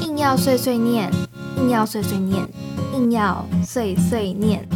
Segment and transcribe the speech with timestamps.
[0.00, 1.10] 硬要碎碎念，
[1.56, 2.48] 硬要碎碎念，
[2.94, 4.68] 硬要碎碎念。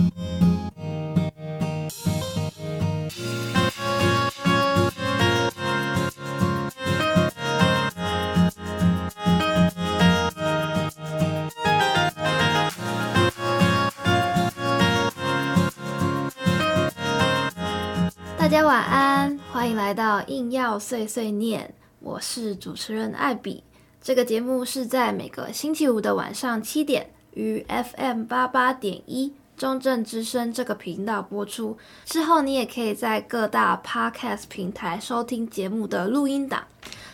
[18.39, 21.75] 大家晚安，欢迎来到硬要碎碎念。
[21.99, 23.65] 我是主持人艾比。
[24.07, 31.77] 这个节目是在每个星期五的晚上七点，于 FM 八八点一中正之声这个频道播出。
[32.05, 36.63] 之后你也可以在各大 Podcast 平台收听节目的录音档。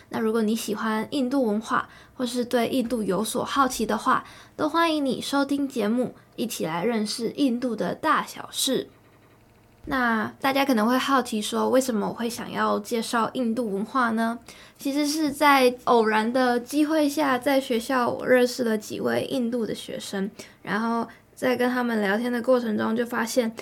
[0.09, 4.23] 那如果你喜欢印度文化，或是对印度有所好奇的话，
[4.55, 8.87] 都欢迎你收听节目，一起来认识印度的大小事。
[9.85, 14.39] 那大家可能会好奇说，为什么我会想要介绍印度文化呢？
[14.77, 20.29] 其实是在偶然的机会下，在学校我认识了几位印度的学生，
[20.61, 23.53] 然后在跟他们聊天的过程中，就发现。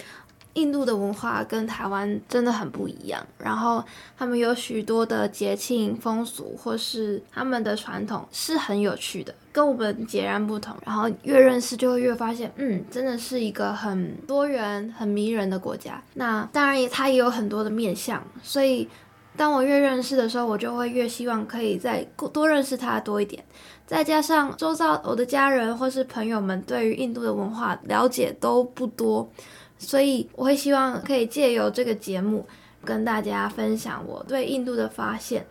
[0.56, 3.82] 印度的文化跟台湾真的很不一样，然后
[4.18, 10.76] 他们有许多的节庆风俗，或是他们的传统是很有趣的，跟我们截然不同。
[10.86, 16.02] 然后越认识就会越发现，嗯，真的是一个很多元、很迷人的国家。
[16.14, 18.88] 那当然也，它也有很多的面向，所以
[19.36, 23.44] 当我越认识的时候，我就会越希望可以再多认识它多一点。
[23.86, 29.30] 再加上周遭我的家人或是朋友们对于印度的文化了解都不多。
[29.78, 32.46] 所以我会希望可以借由这个节目
[32.86, 35.46] 跟大家分享我对印度的发现，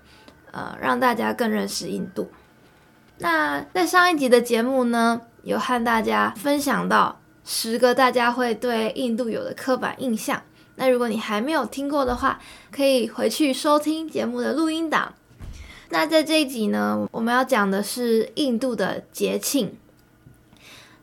[0.52, 2.30] 呃，让大家更认识印度。
[3.22, 10.42] 那在上一集的节目呢，有和大家分享到十个大家会对印度有的刻板印象。
[10.76, 15.12] 那如果你还没有听过的话，可以回去收听节目的录音档。
[15.90, 19.76] 那在这一集呢，我们要讲的是印度的节庆。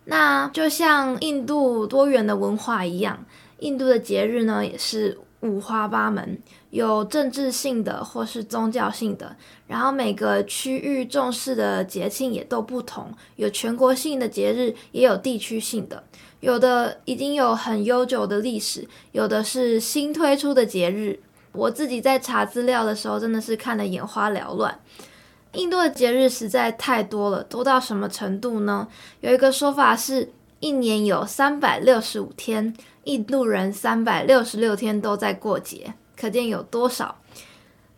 [0.05, 3.25] 那就像印度多元的文化一样，
[3.59, 6.39] 印度的节日呢也是五花八门，
[6.71, 9.35] 有政治性的或是宗教性的，
[9.67, 16.03] 然后每个区域重视的节庆也都不同，有全国性的节日，也有地区性的，
[16.39, 21.19] 有的已经有很悠久的历史，有的是新推出的节日。
[21.53, 24.79] 我自己在查资料的时候，真的是看得眼花缭乱。
[25.53, 28.87] 印度的节日实在太多了，多到什么程度呢？
[29.21, 32.75] 有一个说法是，一年有三百六十五天，
[33.07, 37.15] 印度人三百六十六天都在过节，可见有多少。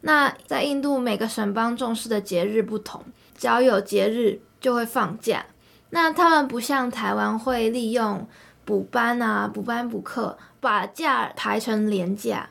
[0.01, 3.03] 那在印度每个省邦重视的节日不同，
[3.35, 5.43] 只要有节日就会放假。
[5.89, 8.27] 那他们不像台湾会利用
[8.63, 12.47] 补班啊、补班补课，把假排成连假。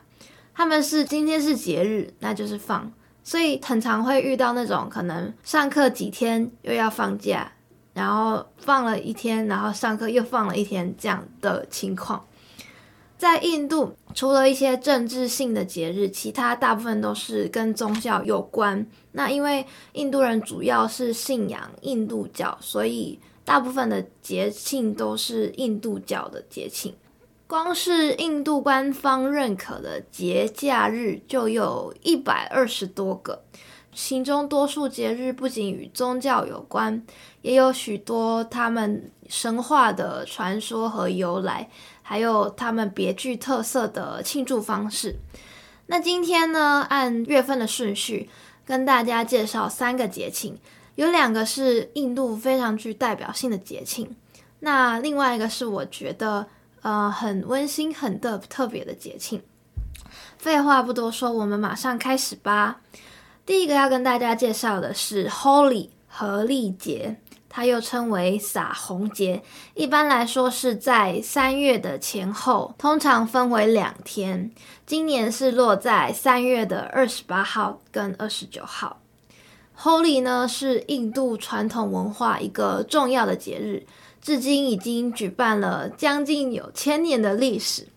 [0.53, 2.91] 他们是今天是节日，那就是放。
[3.23, 7.49] 所以很常会遇到那种可能上课几天又要放假，
[7.93, 12.25] 然后放了一天，然后上课又放了一天这样的情况。
[13.19, 18.87] 在印度，除了一些政治性的节日，其他大部分都是跟宗教有关。
[19.11, 26.95] 那因为印度人主要是信仰印度教，所以大部分的节庆都是印度教的节庆。
[27.45, 33.43] 光是印度官方认可的节假日就有一百二十多个，
[33.91, 37.05] 其中多数节日不仅与宗教有关，
[37.41, 41.69] 也有许多他们神话的传说和由来，
[42.09, 45.15] 还有他们别具特色的庆祝方式。
[45.85, 48.27] 那今天呢，按月份的顺序
[48.65, 50.57] 跟大家介绍三个节庆，
[50.95, 54.15] 有两个是印度非常具代表性的节庆，
[54.61, 56.47] 那另外一个是我觉得。
[56.81, 59.43] 呃，很温馨、很特特别的节庆。
[60.37, 62.79] 废话不多说，我们马上开始吧。
[63.45, 67.19] 第一个要跟大家介绍的是 Holi 荷丽节，
[67.49, 69.41] 它又称为洒红节。
[69.73, 74.51] 一般来说是在三月的前后，通常分为两天。
[74.85, 79.01] 今年是落在三月的二十八号跟二十九号。
[79.81, 83.85] Holi 呢，是印度传统文化一个重要的节日。
[84.21, 87.87] 至今已经举办了将近有千年的历史，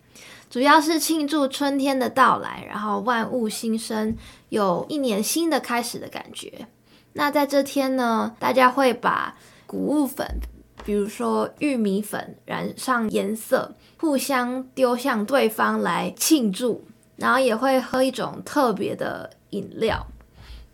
[0.49, 4.17] 主要是庆祝春天的到来，然后万物新生，
[4.49, 6.69] 有一年新的开始的感觉。
[7.15, 9.35] 那在这天呢，大家会把
[9.67, 10.27] 谷物粉，
[10.85, 16.85] 比如说玉米粉，染上颜色，互相丢向对方来庆祝，
[17.17, 20.07] 然后也会喝一种特别的饮料。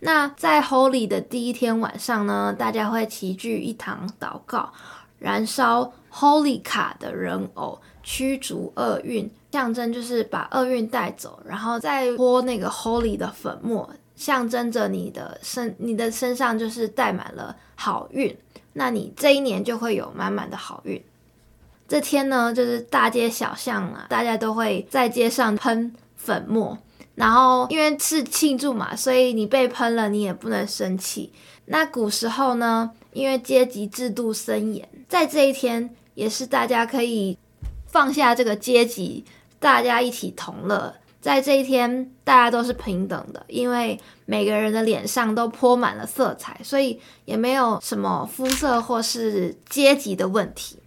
[0.00, 4.73] 那在 Holy 的第一天晚上呢，大家会齐聚一堂祷告。
[5.19, 18.37] 燃烧 Holy 卡的人偶，驱逐厄运，象征就是把厄运带走，然后再泼那个 Holy 的粉末，象征着你的身，你的身上就是带满了好运，
[18.73, 21.00] 那你这一年就会有满满的好运。
[21.87, 26.76] 这天呢，就是大街小巷啊，大家都会在街上喷粉末，
[27.15, 31.32] 然后因为是庆祝嘛，所以你被喷了，你也不能生气。
[31.67, 37.38] 那古时候呢，因为阶级制度森严，在这一天也是大家可以
[37.87, 39.25] 放下这个阶级，
[39.61, 40.94] 大家一起同乐。
[41.29, 50.79] 在这一天，大家都是平等的，因为每个人的脸上都泼满了色彩，所以也没有什么肤色或是阶级的问题。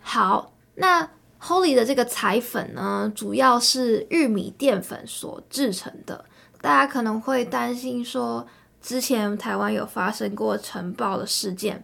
[0.00, 1.08] 好，那
[1.40, 6.26] Holy 的这个彩粉呢，主要是玉米淀粉所制成的。
[6.60, 8.46] 大家可能会担心说，
[8.82, 11.82] 之前台湾有发生过尘爆的事件。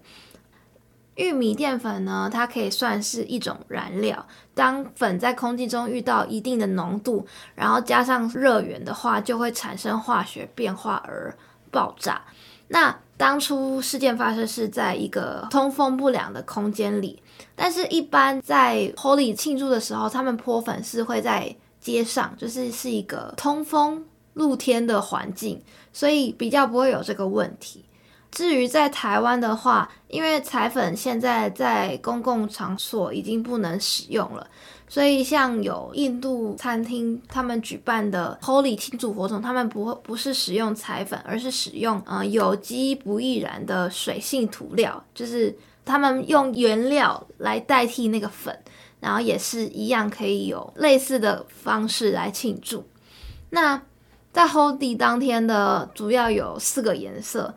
[1.17, 4.27] 玉米淀粉呢，它可以算是一种燃料。
[4.55, 11.37] 当粉在空气中遇到一定的浓度，然后加上热源的话，就会产生化学变化而
[11.71, 12.23] 爆炸。
[12.69, 17.23] 那当初事件发生是在一个通风不良的空间里，
[17.55, 25.63] 但是一般在 Holi 庆祝的时候，他们泼粉是会在街上，就是是一个通风露天的环境，
[25.93, 27.85] 所以比较不会有这个问题。
[28.35, 34.45] 至于在台湾的话，因为彩粉现在在公共场所已经不能使用了，
[34.89, 48.59] 所以像有印度餐厅他们举办的 Holy 庆祝活动，他们不不是使用彩粉，而是使用呃有机不易燃的水性涂料，就是他们用原料来代替那个粉，
[48.99, 52.85] 然后也是一样可以有类似的方式来庆祝。
[53.51, 53.81] 那
[54.33, 57.55] 在 Holy 当天的主要有四个颜色。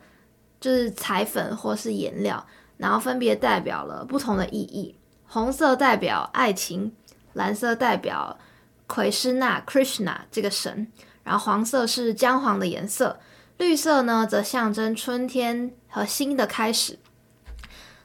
[0.60, 2.46] 就是彩粉或是颜料，
[2.76, 4.94] 然后分别代表了不同的意义。
[5.26, 6.92] 红色代表爱情，
[7.34, 8.38] 蓝色代表
[8.86, 10.90] 奎师那 Krishna 这个神，
[11.22, 13.20] 然后黄色是姜黄的颜色，
[13.58, 16.98] 绿色呢则象征春天和新的开始。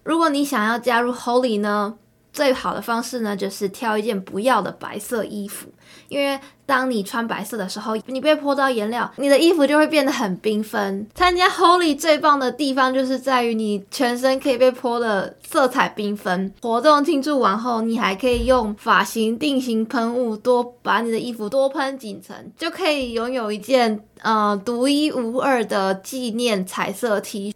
[0.04, 1.98] 如果你想要加入 Holy 呢，
[2.34, 5.70] 最好的方式呢，就是挑一件不要的白色衣服，
[6.10, 11.08] 因为当你穿白色的时候，你被泼到颜料，你的衣服就会变得很缤纷。
[11.14, 16.52] 参加 Holy 最棒的地方就是在于你全身可以被泼的色彩缤纷。
[16.62, 27.54] 活动庆祝完后，你还可以用发型定型喷雾多把你的衣服多喷几层，就可以拥有一件呃独一无二的纪念彩色 T。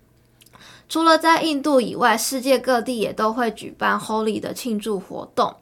[0.89, 5.55] 除了在印度以外，世界各地也都会举办 Holi 的庆祝活动。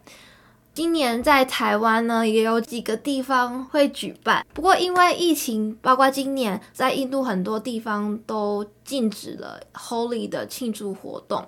[0.73, 4.45] 今年在台湾呢，也有几个地方会举办。
[4.53, 11.45] 不过因为疫情，包括今年在印度很多地方都禁止了 Holi 的庆祝活动。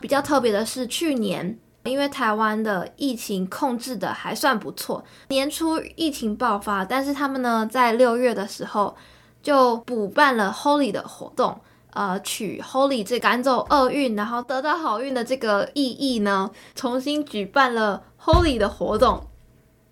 [0.00, 8.94] 比较特别的是，去年因为台湾的疫情控制的还算不错，年初疫情爆发，但是他们呢在六月的时候
[9.40, 11.58] 就补办了 Holi 的活动。
[11.94, 19.28] 呃，取 Holy 这赶走厄运，然后得到好运的这个意义呢，重新举办了 Holy 的活动。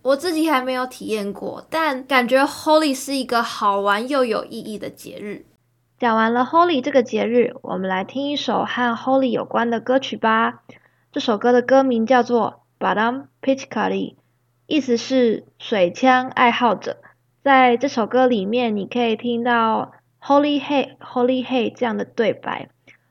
[0.02, 5.46] 我自己还没有体验过，但感觉 Holy 是一个好玩又有意义的节日。
[5.96, 10.64] 讲完了 Holy 这个节日，我们来听一首和 Holy 有关的歌曲吧。
[11.12, 14.14] 这首歌的歌名叫做《Badam Pitchkari》，
[14.66, 16.96] 意思是水枪爱好者。
[17.44, 19.92] 在这首歌里面，你可以听到。
[20.24, 22.68] Holy Hey，Holy Hey 这样的对白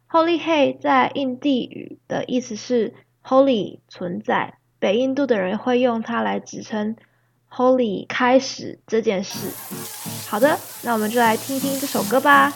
[0.10, 6.96] Holy Hey 在印地语的意思是 “Holy 存在，北印度的人会用它来指称
[7.50, 9.50] “Holy 开始这件事。
[10.30, 12.54] 好的，那我们就来听听这首歌吧。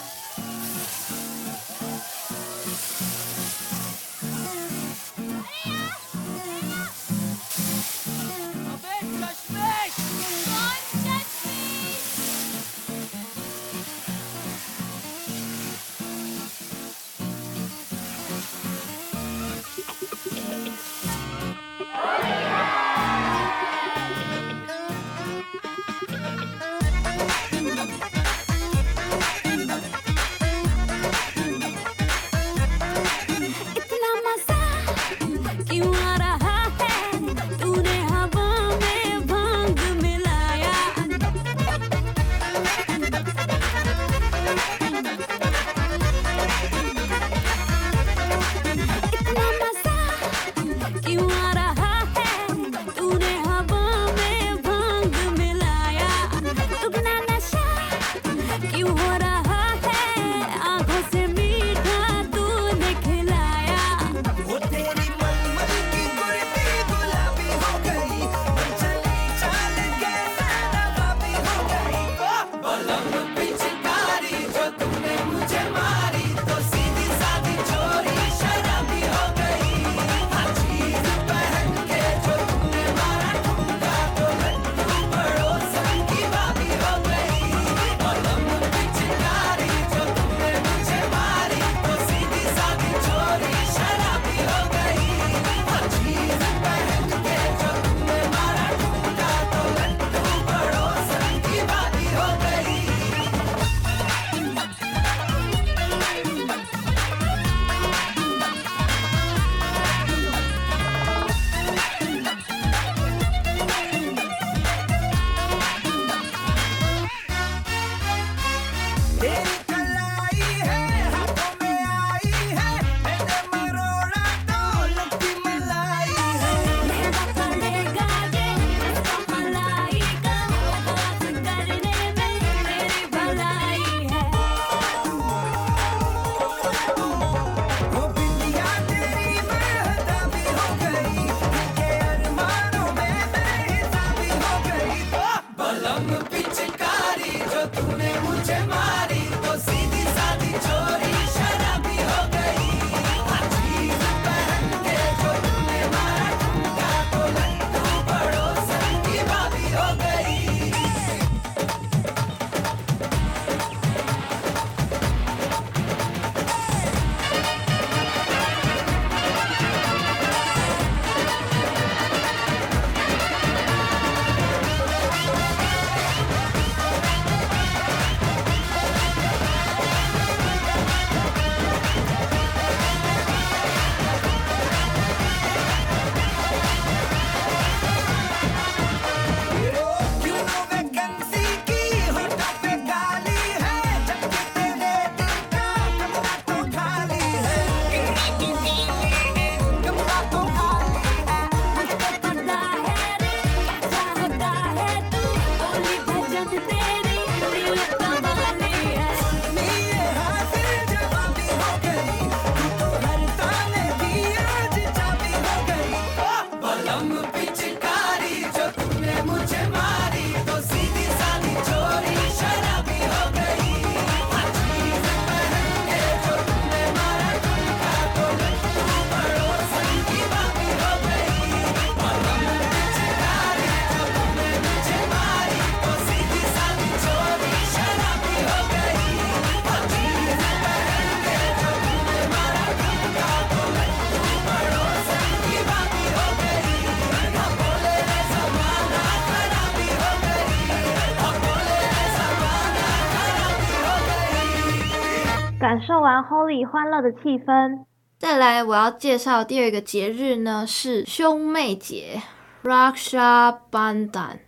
[255.65, 257.85] 感受完 Holy 欢乐的气氛，
[258.19, 262.21] 再来我要介绍第二个节日呢，是兄妹节
[262.63, 264.41] Raksha Bandhan。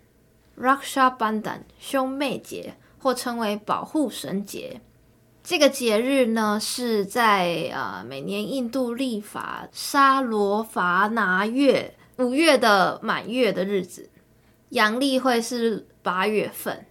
[0.55, 4.79] Raksha Bandhan 兄妹节，或称为保护神节。
[5.43, 14.12] 这个节日呢，是在呃每年印度历法沙罗伐拿月五月的满月的日子，
[14.69, 16.86] 阳历会是八月份。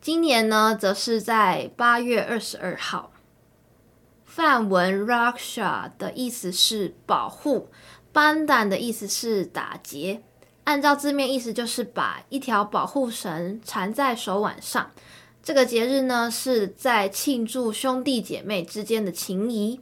[0.00, 3.10] 今年呢，则是在八月二十二号。
[4.38, 7.70] 梵文 Raksha 的意思是保护
[8.14, 10.22] ，bandan 的意思是打结。
[10.62, 14.92] 按照字面意思，就是把一条保护绳缠在手腕上。
[15.42, 19.80] 这个节日呢，是在庆祝兄弟姐妹之间的情谊。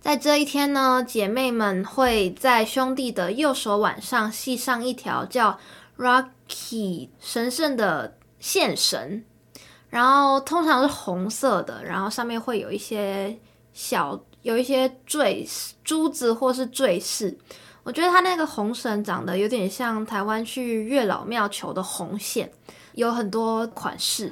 [0.00, 5.60] 在这一天呢，姐妹们会在兄弟的右手腕上系上一条叫
[5.98, 9.24] Rakhi 神圣的线绳，
[9.96, 13.34] 然后通常是红色的，然后上面会有一些
[13.72, 15.48] 小有一些坠
[15.82, 17.34] 珠子或是坠饰。
[17.82, 22.52] 我觉得它那个红绳长得有点像台湾去月老庙求的红线，
[22.92, 24.30] 有很多款式。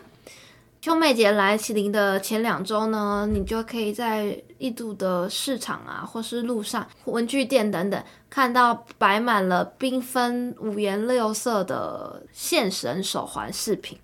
[0.82, 13.98] 兄妹节来临的前两周呢，你就可以在印度的市场啊，或是路上、文具店等等，看到摆满了缤纷五颜六色的线绳手环饰品。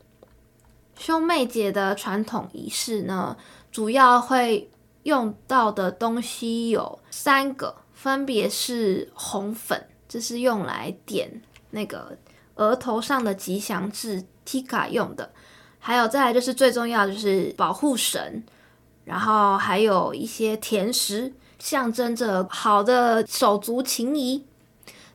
[1.01, 3.35] 兄妹节的传统仪式呢，
[3.73, 4.71] 主要会
[5.05, 7.75] 用到的东西有三个。
[7.95, 12.17] 分别是红粉，这是用来点那个
[12.57, 15.31] 额头上的吉祥痣 Tika 用的，
[15.79, 18.43] 还有再来就是最重要就是保护神，
[19.05, 24.47] 然后还有一些甜食，象征着好的手足情谊。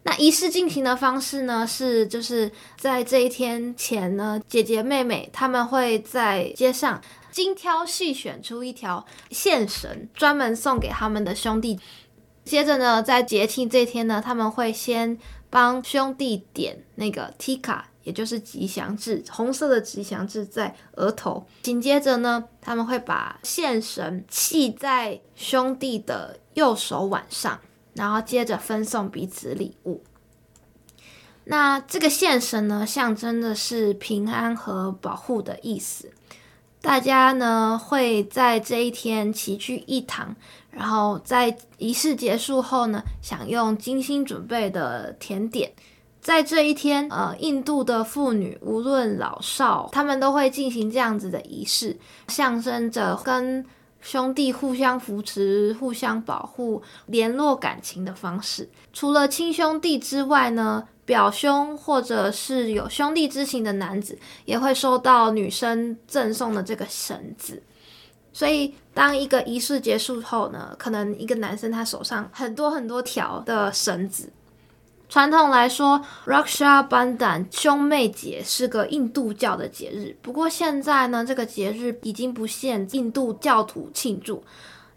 [0.07, 11.79] 那仪式进行的方式呢，是就是在这一天前呢，姐姐妹妹他们会在街上精挑细选出一条线绳，专门送给他们的兄弟。
[12.43, 15.17] 接着呢，在节庆这天呢，他们会先
[15.49, 21.47] 帮兄弟点那个 tika，也就是吉祥痣，红色的吉祥痣在额头。
[21.63, 27.59] 紧接着呢，他们会把线绳系在兄弟的右手腕上，
[27.95, 30.03] 然后接着分送彼此礼物。
[31.45, 36.11] 那这个线绳呢，象征的是平安和保护的意思。
[36.81, 40.35] 大家呢会在这一天齐聚一堂，
[40.69, 45.71] 然后在仪式结束后呢，享用精心准备的甜点。
[46.21, 51.95] 在这一天，呃，印度的妇女无论老少，他们都会进行这样子的仪式，
[52.27, 53.63] 象征着跟
[54.05, 58.69] 兄弟互相扶持、互相保护、联络感情的方式。
[58.93, 67.63] 除了亲兄弟之外呢，表兄或者是有兄弟之情的男子，也会收到女生赠送的这个绳子。
[68.31, 74.31] 所以，当一个仪式结束后呢，可能一个男生他手上很多很多条的绳子。
[75.15, 80.13] 传统来说，Raksha Bandhan 兄妹节是个印度教的节日。
[80.21, 84.43] 不过现在呢，这个节日已经不限印度教徒庆祝，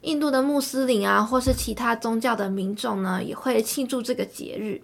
[0.00, 4.82] 印度的穆斯林啊，或是其他宗教的民众呢，也会庆祝这个节日。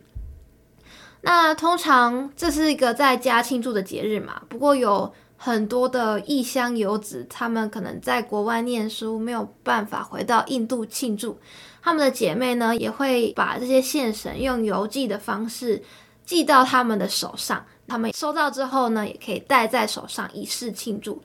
[1.22, 11.36] 那通常这是一个在家庆祝的节日嘛，不过有很多的异乡游子，他们可能在国外念书，没有办法回到印度庆祝。
[11.84, 15.82] 他们的姐妹呢，也会把这些线绳用邮寄的方式
[16.24, 21.22] 寄到他们的手上，他们收到之后呢，也可以戴在手上以示庆祝。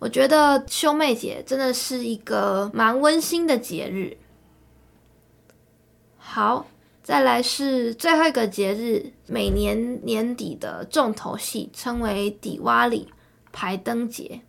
[0.00, 4.18] 我觉得兄妹节真的是一个蛮温馨的节日。
[6.18, 6.66] 好。
[7.04, 13.08] 再来是最后一个节日，每年年底的重头戏，称为迪瓦里
[13.50, 14.40] 排灯节。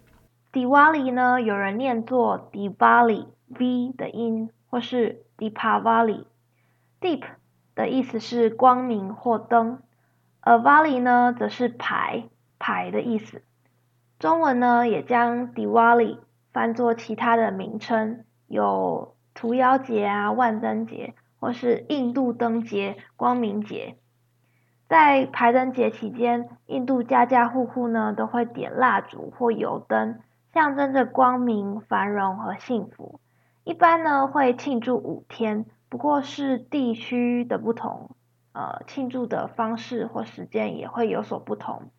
[0.51, 7.24] 迪瓦里呢，有人念作迪巴里 V 的音，或是 DiPa valley，deep
[7.76, 9.80] 的意思是光明或灯，
[10.39, 13.43] 而 Valley 呢，则是排排的意思。
[14.19, 16.19] 中文呢，也将 Diwali
[16.52, 21.13] 翻作其他的名称，有屠妖节啊、万灯节。
[21.39, 23.98] 或是印度灯节、光明节，
[24.88, 30.22] 在排灯节期间，印度家家户户呢都会点蜡烛或油灯，
[30.54, 33.19] 象征着光明、繁荣和幸福。
[33.63, 38.15] 一般呢会庆祝五天，不过是地区的不同，
[38.52, 41.91] 呃，庆祝的方式或时间也会有所不同。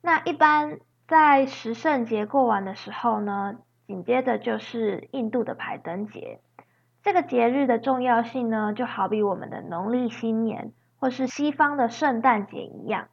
[0.00, 6.40] 那一般在十圣节过完的时候呢，紧接着就是印度的排灯节。
[7.02, 13.08] 这个节日的重要性呢，就好比我们的农历新年或是西方的圣诞节一样。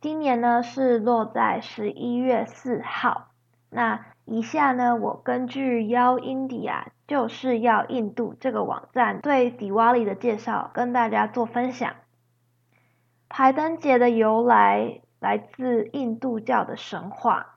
[0.00, 3.30] 今年呢是落在十一月四号。
[3.70, 11.94] 那以下呢，我根据 Yau India 就是要印度这个网站对 Diwali 的介绍，跟大家做分享。
[13.28, 17.56] 排灯节的由来来自印度教的神话，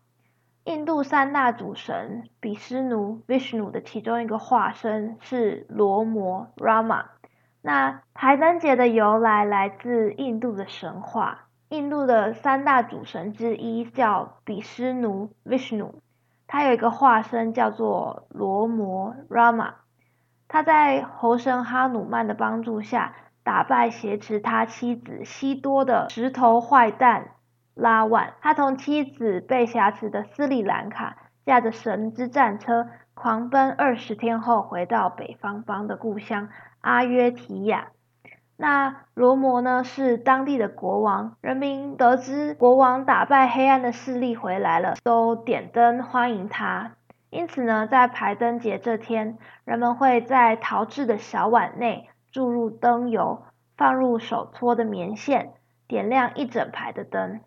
[0.64, 7.06] 印度三大主神比湿奴 Vishnu 的其中一个化身是罗摩 Rama。
[7.62, 15.92] 那排灯节的由来来自印度的神话，印度的三大主神之一叫比湿奴 Vishnu。
[16.48, 19.74] 他有一个化身叫做罗摩 Rama，
[20.48, 27.32] 他在猴神哈努曼的帮助下，打败挟持他妻子西多的石头坏蛋
[27.74, 28.34] 拉万。
[28.42, 36.50] 他同妻子被挟持的斯里兰卡，驾着神之战车狂奔二十天后，回到北方邦的故乡
[36.82, 37.88] 阿约提亚。
[38.58, 46.94] 那罗摩呢，是当地的国王，人民得知国王打败黑暗的势力回来了，都点灯欢迎他。
[47.30, 53.44] 因此呢，在排灯节这天，人们会在陶制的小碗内注入灯油，
[53.76, 55.52] 放入手搓的棉线，
[55.86, 57.42] 点亮一整排的灯。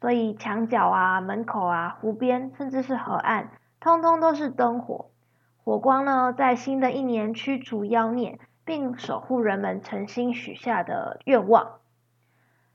[0.00, 5.06] 所以墙角啊、门口啊、湖边，甚至是河岸，通通都是灯火。
[5.64, 8.38] 火光呢，在新的一年驱除妖孽。
[8.64, 11.80] 并守护人们诚心许下的愿望。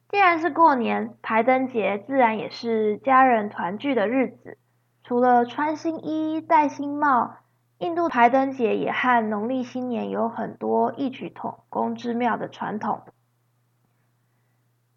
[0.10, 4.58] 既然是过年，排灯节自然也是家人团聚的日子。
[5.04, 7.38] 除了穿新衣、戴新帽，
[7.78, 13.04] 印度排灯节也和农历新年有很多异曲同工之妙的传统。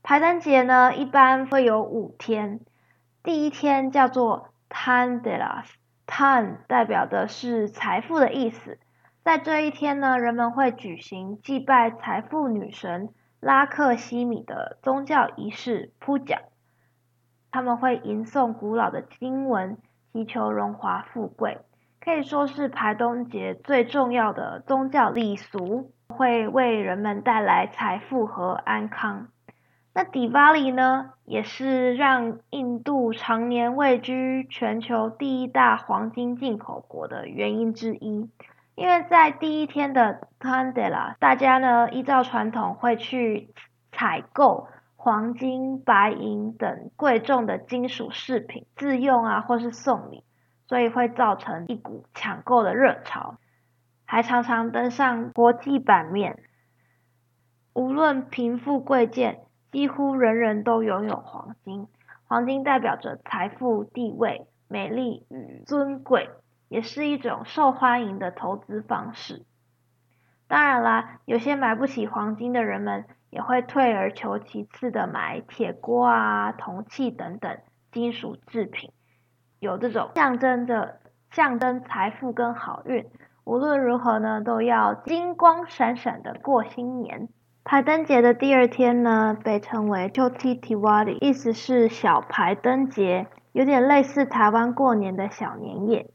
[0.03, 2.61] 排灯节呢，一般会有五天。
[3.23, 8.79] 第一天叫做 Dhanteras，Dhan 代表的是财富的意思。
[9.23, 16.41] 在这一天呢，人们会举行祭拜财富女神拉克西米的宗教仪式铺讲。
[17.51, 19.77] 他们会吟诵古老的经文，
[20.13, 21.59] 祈求荣华富贵，
[22.01, 29.29] 可以说是排冬节最重要的宗教礼俗，会为人们带来财富和安康。
[29.93, 38.31] 那迪巴里呢，也是让印度常年位居全球第一大黄金进口国的原因之一。
[38.81, 43.53] 因为在第一天的 Tandela，大家呢依照传统会去
[43.93, 50.25] 采购黄金、白银等贵重的金属饰品自用啊，或是送礼，
[50.67, 53.37] 所以会造成一股抢购的热潮，
[54.07, 56.39] 还常常登上国际版面。
[57.75, 61.87] 无论贫富贵贱，几乎人人都拥有黄金。
[62.25, 66.31] 黄金代表着财富、地位、美丽与尊贵。
[66.71, 69.45] 也是一种受欢迎的投资方式。
[70.47, 77.59] 当然啦，有些买不起黄金的人们，也会退而求其次的买铁锅啊、铜器等等
[77.91, 78.93] 金属制品，
[79.59, 81.01] 有这种象征着
[81.33, 83.05] 象征财富跟好运。
[83.43, 87.29] 无论如何呢，都要金光闪闪的过新年。
[87.65, 96.11] 排灯节的第二天呢，被称为 Choti Diwali，意思是小排灯节，有点类似台湾过年的小年夜。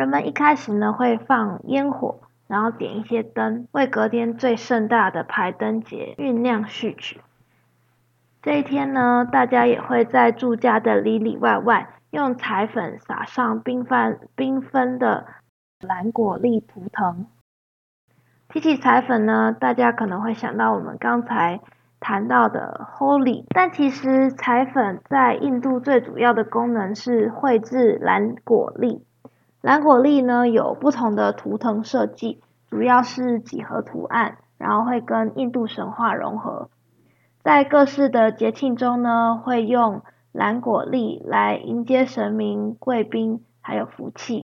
[0.00, 7.20] 人们一开始呢会放烟火，然后点一些灯，为隔天最盛大的排灯节酝酿序曲。
[8.40, 15.26] 这一天呢，大家也会在住家的里里外外用彩粉撒上缤纷缤纷的
[15.80, 17.26] 蓝果粒图腾。
[18.48, 21.60] 提起彩粉呢，大家可能会想到我们刚才
[22.00, 29.04] 谈到的 Holi，但其实彩粉在印度最主要的功能是绘制蓝果粒。
[29.60, 36.70] 蓝果粒呢，有不同的图腾设计，主要是几何图案，然后会跟印度神话融合。
[37.42, 44.42] 在各式的节庆中呢，会用蓝果粒来迎接神明、贵宾还有福气。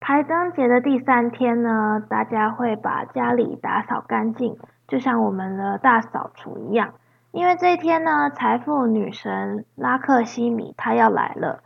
[0.00, 6.92] 排灯节的第三天呢，大家会把家里打扫干净，就像我们的大扫除一样。
[7.32, 11.62] 因为这一天呢，财富女神拉克西米她要来了。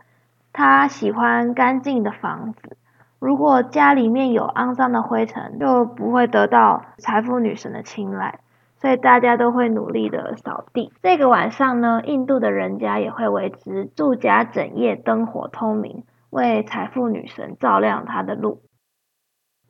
[0.53, 2.77] 他喜欢干净的房子，
[3.19, 8.39] 如果家里面有肮脏的灰尘，就不会得到财富女神的青睐，
[8.79, 10.91] 所以大家都会努力的扫地。
[11.01, 18.61] 这个晚上呢，印度的人家也会维持住家整夜灯火通明，为财富女神照亮她的路。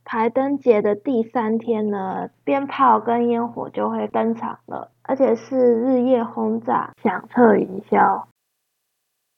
[0.03, 8.23] 排灯节的第三天呢，鞭炮跟烟火就会登场了，而且是日夜轰炸，响彻云霄。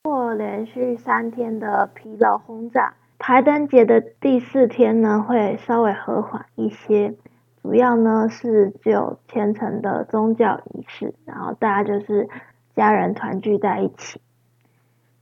[0.04, 7.14] 过连续三天的疲劳轰炸，排灯节的第四天呢，会稍微和缓一些，
[7.62, 12.28] 主要呢是就虔诚的宗教仪式，然后大家就是
[12.76, 14.20] 家人团聚在一起。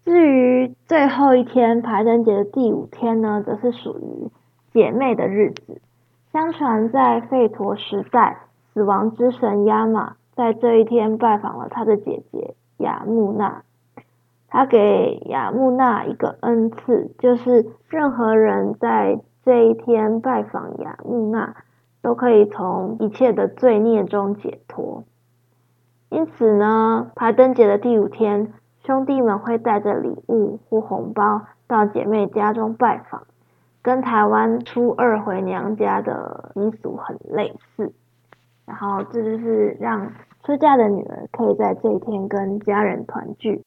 [0.03, 4.31] 至于最后一天排灯节的第五天呢，则是属于
[4.73, 5.79] 姐妹的日子。
[6.33, 8.39] 相传在吠陀时代，
[8.73, 13.61] 死亡之神亚玛在这一天拜访了他的姐姐雅木娜。
[14.51, 21.55] 他给雅木纳一个恩赐，就是任何人在这一天拜访雅木纳，
[22.01, 25.05] 都可以从一切的罪孽中解脱。
[26.09, 28.51] 因此呢，排灯节的第五天，
[28.83, 33.23] 兄弟们会带着礼物或红包到姐妹家中拜访，
[33.81, 37.93] 跟台湾初二回娘家的习俗很类似。
[38.65, 40.11] 然后这就是让
[40.43, 43.63] 出嫁的女儿可以在这一天跟家人团聚。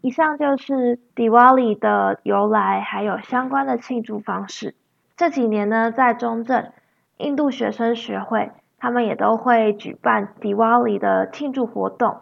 [0.00, 4.74] 以上就是 Diwali 的由来，还有相关的庆祝方式。
[5.16, 6.72] 这几年呢，在中正
[7.16, 12.20] 印度学生学会，他们也都会举办 Diwali 的庆祝活动。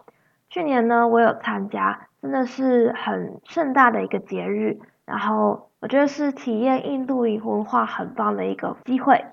[0.48, 4.78] 去年呢，我有参加，真的是很盛大的一个节日。
[5.04, 9.24] 然后我觉得是体验印度文化很棒的一个机会。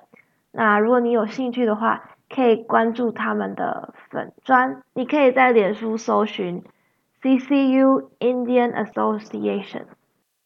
[0.52, 6.64] 那如果你有兴趣的话，可以关注他们的粉专，你可以在脸书搜寻
[7.24, 9.86] CCU Indian Association。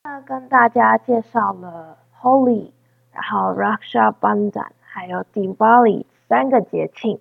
[0.03, 2.71] 那跟大家介绍了 Holi，
[3.11, 7.19] 然后 Raksha Bandhan，还有 Diwali 三个节庆。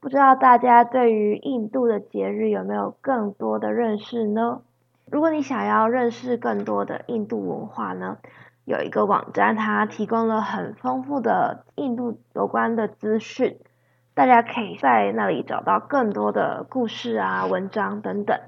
[0.00, 4.62] 不知道大家对于印度的节日有没有更多的认识呢？
[5.10, 8.16] 如果你想要认识更多的印度文化呢，
[8.64, 13.58] 有一个网站，它提供了很丰富的印度有关的资讯，
[14.14, 18.40] 大家可以在那里找到更多的故事啊、文章等等。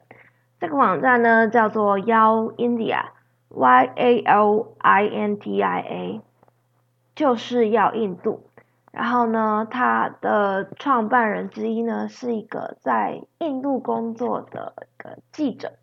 [0.66, 6.20] 这个网站呢叫做 Yal India，Y A L I N D I A，
[7.14, 8.50] 就是要印度。
[8.90, 15.74] 然后呢，他的创办人之一呢，是一个在印度工作的一个记者。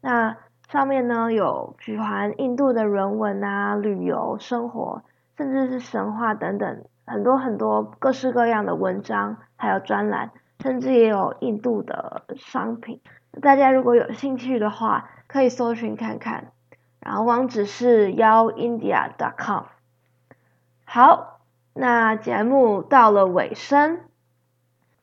[0.00, 0.38] 那
[0.70, 2.04] 上面呢有许多
[2.38, 5.02] 印度的人文啊、旅游、生活，
[5.36, 13.02] 甚至是神话等等，很多很多各式各样的文章，还有专栏，甚至也有印度的商品。
[13.40, 16.52] 大家如果有兴趣的话，可以搜寻看看。
[17.00, 19.64] 然后网址是 yalindia.com。
[20.84, 21.28] 好。
[21.74, 24.00] 那节目到了尾声，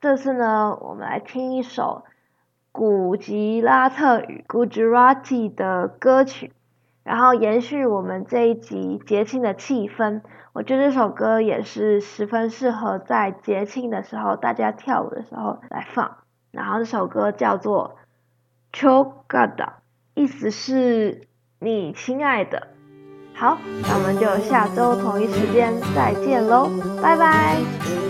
[0.00, 2.04] 这次呢，我们来听一首
[2.70, 6.52] 古吉拉特语 （Gujarati） 的歌曲，
[7.02, 10.20] 然后延续我们这一集节庆的气氛。
[10.52, 16.18] 我觉得这首歌也是十分适合在节庆的时候，大家跳舞的时候来放。
[16.52, 17.96] 然后这首歌叫做
[18.72, 19.72] Chogada，
[20.14, 21.28] 意思是
[21.58, 22.68] 你亲爱的。
[23.34, 26.70] 好，那我们就下周同一时间再见喽，
[27.02, 28.09] 拜拜。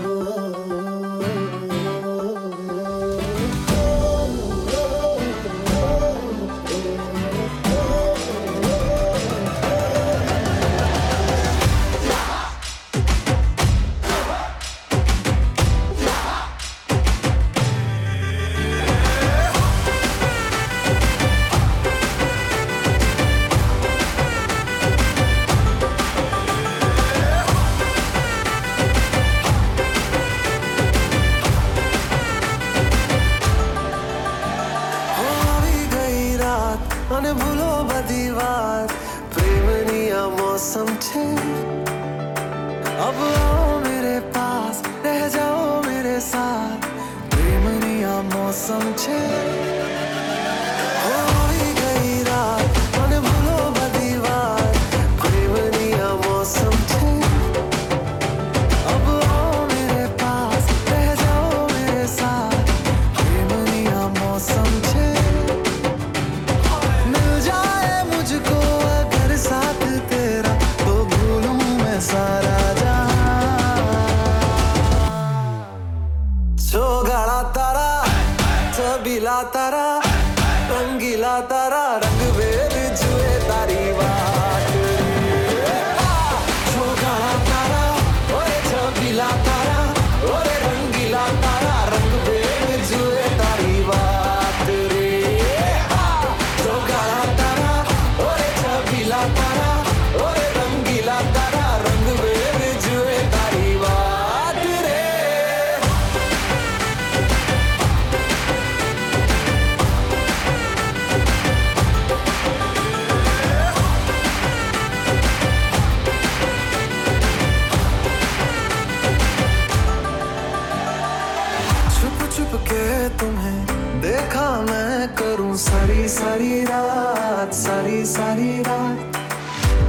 [123.19, 128.97] तुम्हें देखा मैं करूँ सारी सारी रात, सारी सारी रात।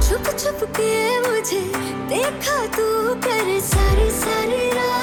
[0.03, 1.61] छुप छुप के मुझे
[2.09, 2.87] देखा तू
[3.25, 5.02] कर सारी सारी रात।